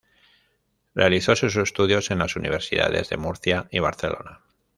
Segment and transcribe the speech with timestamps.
[0.95, 4.39] Realizó sus estudios en las universidades de Murcia y Barcelona.